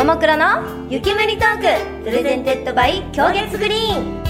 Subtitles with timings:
[0.00, 4.20] ももクロの湯けむりトーク presented by 鏡月 Green。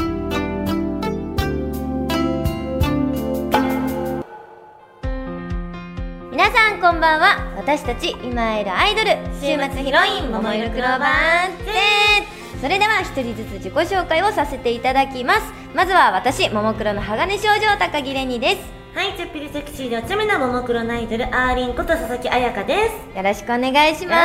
[6.33, 7.55] 皆さんこんばんは。
[7.57, 9.11] 私たち今会えるアイドル
[9.41, 15.53] 週末ヒロイン桃色クローバー Z それでは一人ずつ自己紹介をさせていただきます。
[15.77, 18.63] まずは私ももクロの鋼少女高木れにです。
[18.93, 23.17] はい、ちょっぴりセクシーでお茶目なももクロのアイドルあーりんこと佐々木彩香です。
[23.17, 24.17] よろしくお願いしま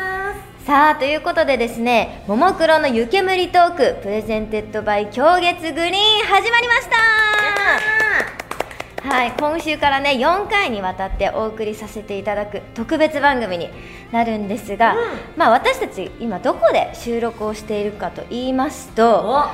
[0.00, 0.03] す
[0.66, 5.94] さあということでですねももクロの湯けむりトーク presented by 鏡月 Green
[6.26, 6.96] 始まりました。
[9.06, 13.68] はい今週からね4回にわたってお送りさせていただく特別番組に
[14.10, 14.98] なるんですが、うん。
[15.36, 19.44] まあ私たち今どこで収録をしているかと言いますとお。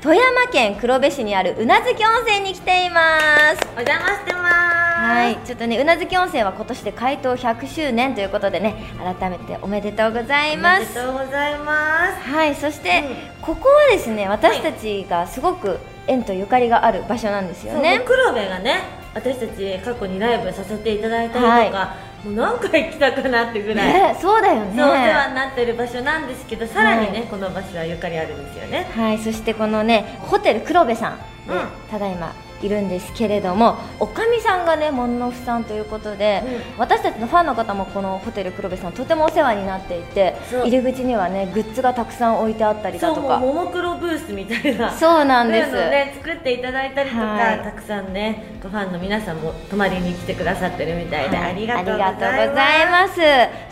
[0.00, 3.18] 富山県黒部市にある宇奈月温泉に来ていま
[3.56, 3.58] す。
[3.76, 4.71] お邪魔してます
[5.02, 8.76] はい、ちょっとね、宇奈月温泉は今年で開湯100周年ということでね、
[9.18, 10.76] 改めておめでとうございま。
[10.76, 12.30] おめですとうございます。
[12.30, 13.02] はい、そして、
[13.40, 18.02] ここはですね、私たちがすごく縁とゆかりがある場所なんですよね。
[18.06, 18.80] 黒部がね
[19.14, 24.76] 私たち過去にライブさせていただいたりとか、もう何回来たかなってぐらい、ね、そうだよね。
[24.76, 27.28] そうお世話になってる場所なんですけどさらにね、はい。
[27.28, 28.86] この場所はゆかりあるんですよね。
[28.94, 31.68] はい、そしてこのね、ホテル黒部さんで、うん。
[31.90, 32.32] ただいま
[32.62, 36.42] いるんですけれども、おかみさんがね、門のふさんということで、
[36.78, 43.38] 私たちのファンの方もこのホテル黒部さんとてもお世話になっていて入り口にはねグッズがたくさん置いてあったりだとか。
[43.38, 44.90] ももクロブースみたいな。
[44.92, 45.72] そうなんです。
[45.72, 47.60] ね作っていただいたりとか、はい。
[47.60, 51.50] たくさんねファンの皆さんも泊まりに来てくださってるみたいで、はい。
[51.50, 52.02] ありがとうござ
[52.44, 53.20] います。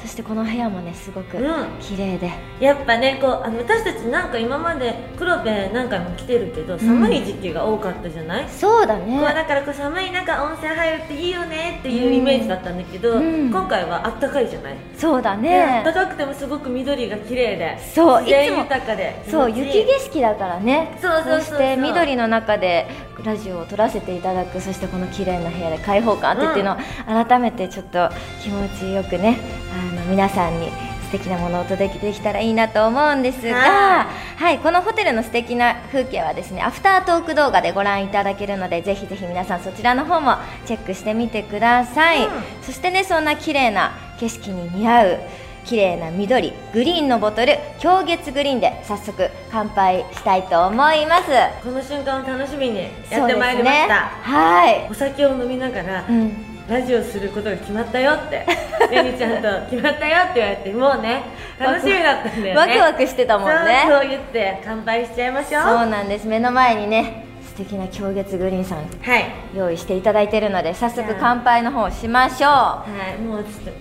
[0.03, 1.67] そしてこの部屋もねすごくうん。
[1.81, 2.31] 綺麗で、
[2.61, 8.49] やっぱねこうあの私たちなんか今まで黒部何回も来てるけど寒い時期が多かったじゃない、
[8.81, 13.51] そうだこうねだからこう寒い中温泉入るっていいよねっていうイメージだったんだけど、うん。
[13.51, 20.99] 今回はあったかいじゃない、そうだね、あねったかくてもすごく緑が綺麗でそう自然いつも豊かでそう雪景色だからね。
[21.01, 21.41] そうそうそうそう。
[21.41, 22.87] そして緑の中で
[23.25, 26.77] ラジオを撮らせていただくそしてこの綺麗な部屋で開放感あってっていうのを
[27.25, 28.09] 改めてちょっと
[28.43, 29.39] 気持ちよくね
[29.73, 30.69] あの皆さんに
[31.11, 34.07] 素敵なものをお届けできたらいいなと思うんですが、は
[34.37, 42.31] はい、このホテルの素敵な風景はですねアフタートーク動画でご覧いただけるのでぜひぜひ皆さんそちらの方もチェックしてみてください、うん。
[42.63, 43.91] そしてねそんな綺麗な
[44.21, 45.19] 景色に似合う
[45.65, 51.25] 綺麗な緑グリーンのボトル氷月グリーンで早速乾杯したいと思います。
[51.65, 54.89] この瞬間を楽しみにやってまいりまねした、はい。
[54.89, 58.47] お酒を飲みながら、うんラジオすることが決まったよって
[58.91, 61.23] レニちゃんと決まったよって言われてもうね
[61.59, 62.55] 楽しみだったんだよね。
[62.55, 63.85] ワクワクしてたもんね。
[63.89, 65.63] そう言って乾杯しちゃいましょう。
[65.63, 66.27] そうなんです。
[66.27, 68.79] 目の前にね素敵な氷月グリーンさん。
[68.79, 68.85] は
[69.19, 69.25] い。
[69.55, 72.51] 用意していただいているので早速乾杯の方をしましょう。
[72.51, 72.85] は
[73.17, 73.75] いもうちょっ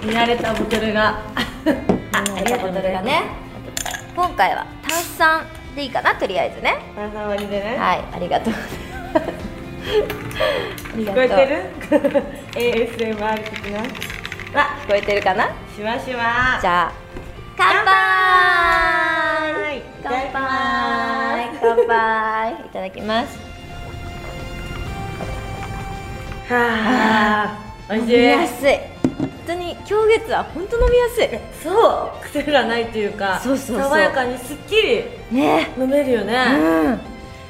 [0.00, 1.08] と見慣れたボトルが。
[1.08, 1.22] あ
[2.36, 3.22] ありがとうボトルがね。
[4.14, 6.76] 今回は炭酸でいいかなとりあえずね。
[6.94, 8.54] 炭酸割りでね、はいありがとう。
[8.54, 9.16] あ
[10.96, 11.22] りがとう。
[11.22, 12.22] 聞こえてる
[12.54, 13.82] ASMR 的な？
[14.54, 15.48] あ聞こえてるかな？
[15.74, 16.92] しわしわじゃあ
[17.56, 19.82] 乾杯！
[20.02, 20.38] 乾杯！
[21.60, 22.52] 乾杯！
[22.66, 23.38] いただきます。
[26.48, 27.56] は
[27.88, 27.94] あ。
[27.94, 28.78] 美味し飲みいやすい。
[29.18, 31.28] 本当に今日月は本当飲みやすい。
[31.62, 32.24] そう。
[32.24, 33.88] 癖がないというかそうそうそう。
[33.90, 35.70] 爽やかにすっきりね。
[35.78, 37.00] 飲めるよね、うん。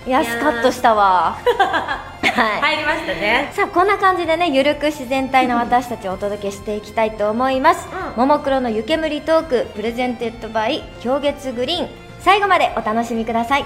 [0.08, 1.36] いやスカッとしたわ。
[1.58, 3.50] は い入りましたね。
[3.52, 8.20] さあこんな感じでねゆるく自然体の私たちをお届けしていきたいと思います、うん。
[8.20, 11.88] ももクロの湯けむりトーク presented by 鏡月 Green。
[12.20, 13.64] 最後までお楽しみください。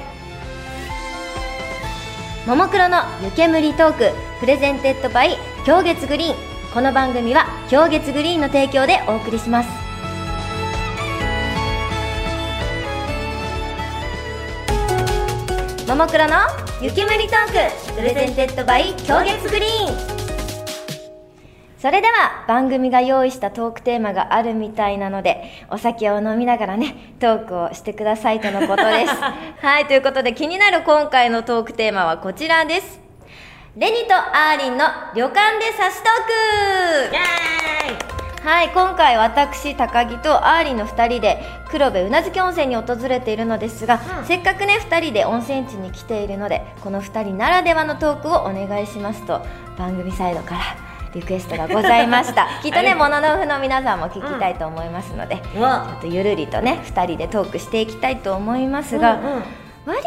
[2.47, 6.57] ももクロの湯けむりトーク presented by鏡月 Green。
[6.75, 9.86] この番組は鏡月 Green の提供でお送りします
[15.87, 16.35] ももクロの
[16.83, 17.47] 湯けむりトー
[17.87, 20.17] ク presented by 鏡月 Green。
[21.79, 29.15] それでは番組が用意したトークテーマがあるみたいなのでお酒を飲みながらねトークをしてくださいとのことです。
[29.65, 33.01] はいということで気になる今回のトークテーマはこちらです。
[33.77, 37.15] れにとあーりんの旅館でサシトーク。
[37.15, 38.16] イエーイ
[38.47, 44.25] はい今回私高城とあーりんの2人で黒部宇奈月温泉に訪れているのですが、うん。
[44.25, 49.45] せっかくね2人で温泉地に来ているのでこの2人ならではのトークをお願いしますと
[49.77, 50.61] 番組サイドから
[51.13, 52.47] リクエストがございました。
[52.63, 59.25] きっとねモノノフの皆さんも聞きたいと思いますので、ちょわっとゆるりとね2人でトークしていきたいと思いますが、うんうん。
[59.87, 60.07] 割と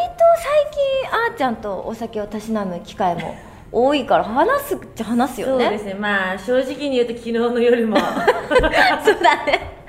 [1.02, 3.34] 近あーちゃんとお酒をたしなむ機会も
[3.72, 5.64] 多いから話すっちゃ話すよね。
[5.64, 5.94] そうですね。
[5.94, 7.96] まあ正直に言うと昨日の夜も。
[8.50, 9.80] そうだね。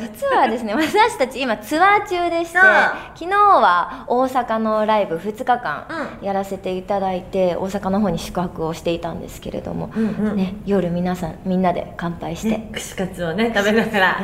[0.00, 5.86] 実はですね 私たち今ツアー中でして昨日は大阪のライブ2日間
[6.20, 10.36] うやらせていただいて、大阪の方に宿泊をしていたんですけれども、うんうん。
[10.36, 14.16] ね、夜皆さんみんなで乾杯して、ね、串カツをね食べながら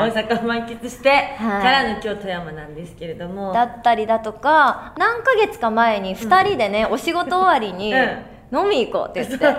[0.00, 1.62] 大阪を満喫して、はい。
[1.62, 3.52] からの今日富山なんですけれども。
[3.52, 9.52] だったりだとか何ヶ月か前に2人でね、お仕事終わりにうん飲み行こうって言って、な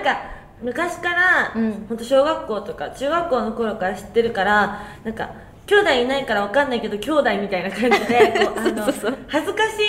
[0.00, 1.86] んか昔から、うん。
[1.88, 5.30] 本当小学校とか中学校の頃から知ってるからなんか
[5.66, 8.84] 兄弟いないから分かんないけど兄弟みたいな感じで あの
[9.28, 9.82] 恥ずかし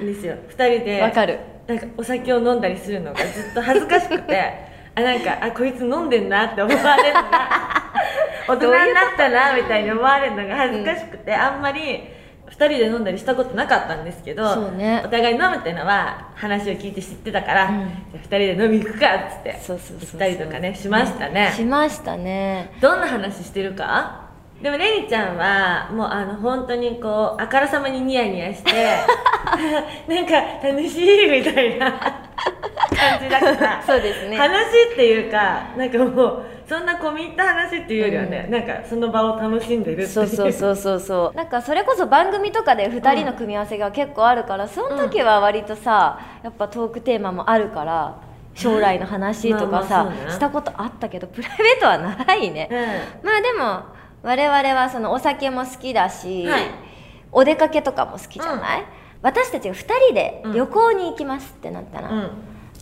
[0.00, 1.02] いんですよ2人で。
[1.02, 1.38] わかる。
[1.66, 4.76] なんかお酒を飲んだりするのがずっと恥ずかしくて。
[4.98, 7.92] あなんかあこいつ飲んでんなって思われるのが
[8.48, 12.08] 大人になったなみたいに思われるのが恥ずかしくて、あんまり
[12.48, 15.02] 2人で飲んだりしたことなかったんですけどね。
[15.04, 17.88] お互い飲むっていうのは話を聞いて知ってたから、うん。
[18.12, 22.72] じゃあ2人で飲み行くかっつって行ったりとかねしましたね、しましたね。
[22.80, 24.26] どんな話してるか？
[24.62, 28.72] でもレニちゃんはもうあの本当にこうあからさまにニヤニヤして
[30.08, 30.32] なんか
[30.66, 34.36] 楽しいみたいな感じだからそうですね。
[34.38, 34.48] 話
[34.94, 38.52] っていうかなんかもうそんな込み入った話っていうよりはね、うん。
[38.52, 40.08] なんかその場を楽しんでるっていう。
[40.08, 41.36] そうそうそうそうそう。
[41.36, 48.20] なんかそれこそ番組とかで2人の組み合わせが結構あるから、その時は割とさやっぱトークテーマもあるから
[48.54, 50.30] 将来の話とかさ、ね。
[50.30, 52.68] したことあったけどプライベートはないね、
[53.22, 53.82] うまあでも
[54.22, 56.62] 我々はそのお酒も好きだし、はい。
[57.30, 58.84] お出かけとかも好きじゃない、
[59.20, 59.78] 私たちが2
[60.08, 62.30] 人で旅行に行きますってなったら、ん、うん。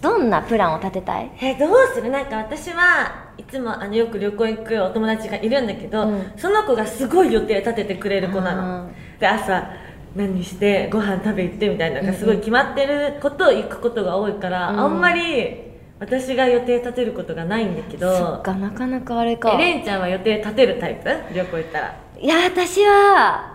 [0.00, 1.30] どんなプランを立てたい？
[1.42, 2.10] えどうする？
[2.10, 6.32] なんか私はいつもあのよく旅行行くお友達がいるんだけど、うん。
[6.36, 9.70] その子がすごい予定立ててくれる子なうのんで朝
[10.14, 14.80] 何してご飯食べ行ってみたいなすごい決まってることを行くことが多いから、うん。
[14.80, 15.64] あんまり
[15.98, 19.52] 私が予定立てることがないんだけどそっかなかなかあれか。
[19.52, 21.08] えレンちゃんは予定立てるタイプ？
[21.34, 22.00] 旅行行ったら。
[22.20, 23.54] いや私は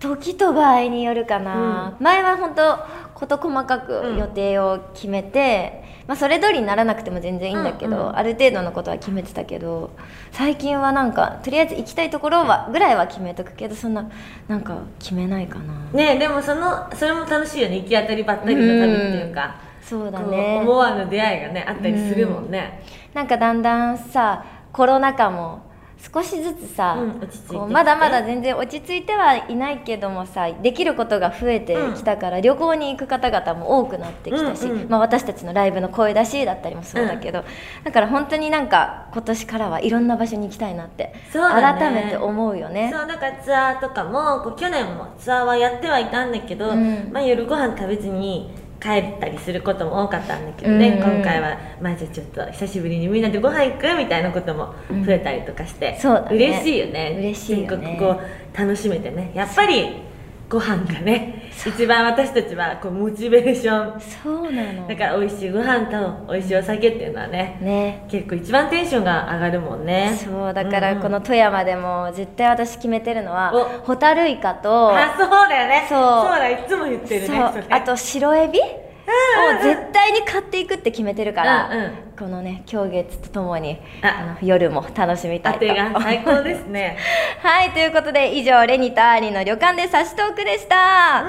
[0.00, 2.78] 時と場合によるかな、前は本当
[3.14, 4.18] 事細かくうん。
[4.18, 8.16] 予定を決めて、まあ、それ通りにならなくても全然いいんだけど、うんうん。
[8.16, 9.90] ある程度のことは決めてたけど
[10.32, 14.10] 最近はなんかとりあえず行きたいところはぐらいは決めとくけどそんな
[14.48, 17.78] なんか決めないかな、ねでもそのそれも楽しいよね。
[17.78, 22.82] 行き当たりばったりの旅っていうか、そうだこうね思わぬ出会いがねあったりするもんね、
[23.14, 25.71] なんかだんだんさコロナ禍も
[26.12, 37.44] 少しずつさ、うんまだまだ全然落ち着いてはいないけどもさできることが増えてきたから、旅行に行く方々も多くなってきたし、うんうんまあ、私たちのライブの声出しだったりもそうだけど、
[37.84, 42.90] だから本当になんか今年からはいろんな場所に行きたいなって、改めて思うよね。
[42.92, 47.10] そうだからツアーとかもこう去年もツアーはやってはいたんだけど、うん。
[47.12, 48.50] まあ、夜ご飯食べずに
[48.82, 50.94] 帰ったりすることも多かったんだけどね、うん。
[50.94, 54.74] うん今回はまあじゃあちょっと久しぶりにみんなでご飯行くみたいなことも
[55.06, 56.36] 増えたりとかして、そうだね。
[56.36, 57.16] 嬉しいよね。
[57.18, 57.68] 嬉しいよね。
[57.68, 58.20] とにかくこ
[58.54, 59.30] う楽しめてね。
[59.34, 60.02] やっぱり
[60.48, 64.00] ご飯がね 一番私たちはこうモチベーション。
[64.00, 64.88] そうなの。
[64.88, 68.04] だから美味しいご飯と美味しいお酒っていうのはねね。
[68.08, 70.12] 結構一番テンションが上がるもんね。
[70.16, 71.00] そうだからんん。
[71.00, 73.84] この富山でも絶対私決めてるのはお。
[73.86, 75.86] ホタルイカとあそうだよね。
[75.88, 75.98] そう。
[76.38, 78.60] だいつも言ってるねあと白エビ
[79.06, 81.92] を絶対に買っていくって決めてるから、うんうん。
[82.18, 84.36] このね鏡月とともにあ。
[84.38, 86.98] あの夜も楽しみたいと当てが最高ですね。
[87.42, 91.24] はいということで以上れにとあーりんの旅館でサシトークでした、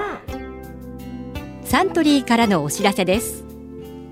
[1.63, 3.43] サントリーからのお知らせです。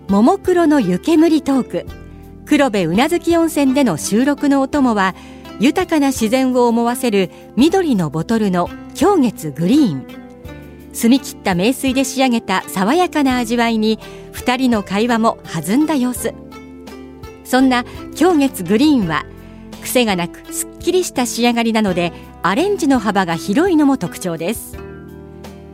[0.07, 1.85] ももクロの湯けむりトーク。
[2.45, 5.15] 黒部宇奈月温泉での収録のお供は
[5.59, 10.20] 豊かな自然を思わせる緑のボトルの鏡月 Green
[10.93, 13.99] 澄み切った名水で仕上げた爽やかな味わいに
[14.33, 16.33] 2人の会話も弾んだ様子。
[17.43, 17.83] そんな
[18.15, 19.25] 狂月グリーンは
[19.81, 24.77] 癖がなくすっきりした仕上がりなのでアレンジの幅が広いのも特徴です。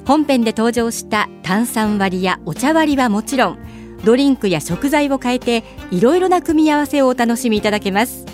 [0.05, 3.59] 本編で登場した炭酸割りやお茶割りはもちろん
[4.05, 8.25] ドリンクや食材を変えていろいろな組み合わせをお楽しみいただけます。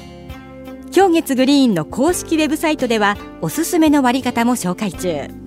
[0.96, 5.43] 今月グリーンの公式ウェブサイトではおすすめの割り方も紹介中。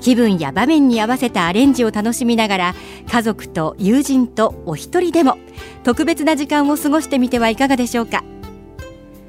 [0.00, 2.74] 気分や場面に合わせたアレンジを楽しみながら
[3.10, 5.38] 家族と友人とお一人でも
[5.84, 8.24] 特別な時間を過ごしてみてはいかがでしょうか。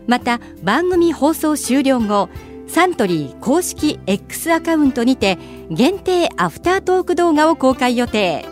[0.07, 2.29] また番組放送終了後
[2.67, 5.37] サントリー公式 X アカウントにて
[5.69, 8.45] 限定アフタートーク動画を公開予定。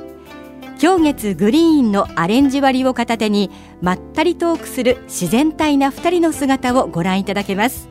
[0.80, 3.50] 今月グリーンのアレンジ割りを片手に
[3.82, 7.90] まったりトークする自然体な2人の姿をご覧いただけます。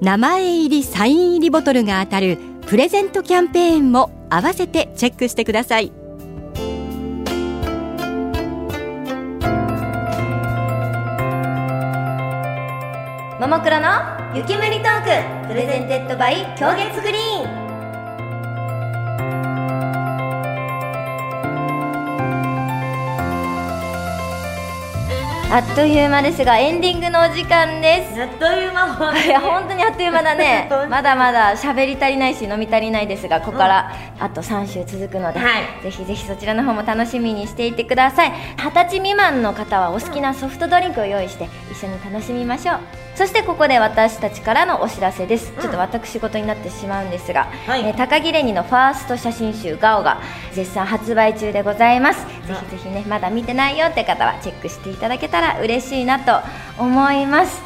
[0.00, 5.92] 名前入りサイン入りボトルが当たるプレゼントキャンペーンも合わせてチェックしてください。
[13.40, 13.86] ももクロの
[14.34, 17.65] 湯けむりトーク presented by 鏡月 Green。
[25.48, 28.20] あっという間ですがエンディングのお時間です。
[28.20, 28.86] あっという間。
[28.98, 30.68] もいや本当にあっという間だね。
[30.90, 35.82] まだまだ喋り足りないし飲み足りないですがここからあと3週続くので、はい。
[35.84, 38.32] ぜひぜひそちらの方も楽しみにしていてください。
[38.56, 47.80] 二十歳未満の方はお好きなソフトドリンクを用意して一緒に楽しみましょうそしてここで私たちからのお知らせです、ちょっと私事になってしまうんですが、はい。
[47.80, 50.20] えー高木レニのファースト写真集「ガオ」が
[50.52, 52.20] 絶賛発売中でございます。
[52.46, 56.40] ぜひぜひねまだ見てないよって方はチェックしていただけたら嬉しいなと
[56.78, 57.62] 思います。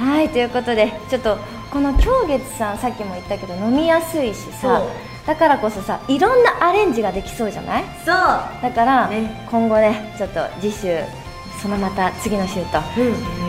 [0.00, 1.38] うはいということでちょっと
[1.70, 4.82] この京月さんさっきも言ったけど飲みやすいしさ
[5.26, 7.82] だからこそさいろんなアレンジができそうじゃない？
[7.82, 8.14] んそう。
[8.62, 9.46] だから、ね。
[9.50, 10.98] 今後ねちょっと次週
[11.62, 13.47] そのまた次の週とうん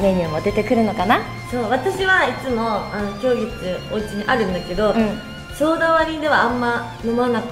[0.00, 1.20] メニューも出てくるのかな？
[1.50, 5.18] そう私はいつもあの今日月お家にあるんだけど、うん。
[5.54, 7.42] ソーダ割りではあんま飲まない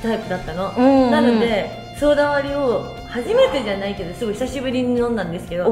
[0.00, 5.64] タイプだったの、うんうんなのでソーダ割りを初めてじゃないけどすごい久しぶりに飲んだんですけど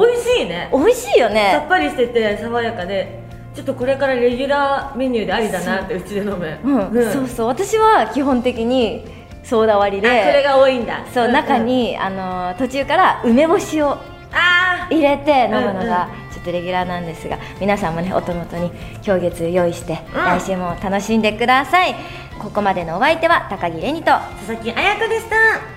[0.00, 0.70] 美味しいね。
[0.72, 3.20] 美味しいよさねっぱりしてて爽やかで
[3.52, 6.02] ちょっとこれからレギュラーメニューでありだなってう。
[6.02, 6.58] ちで飲む。
[6.64, 7.46] うん、そうそう。
[7.48, 9.04] 私は基本的に
[9.42, 11.04] ソーダ割りあこれでが多いんだ。
[11.12, 11.32] そう、んん。
[11.32, 13.98] 中にあのー途中から梅干しをあ
[14.90, 18.70] 入れて飲むのがちょっとレギュラーなんですが皆さんもねお手元に
[19.04, 20.24] 鏡月用意して、うん。
[20.24, 21.94] 来週も楽しんでください。
[22.38, 24.06] ここまでのお相手は高城れにと。
[24.06, 25.36] 佐々木彩夏でした。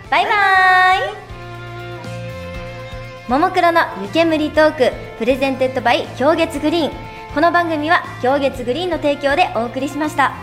[0.09, 0.29] バイバ
[1.05, 1.27] イ。
[3.29, 7.07] ももクロの湯けむりトーク presented by 鏡月 Green。
[7.37, 10.33] この番組は鏡月 Green の提供でお送りしました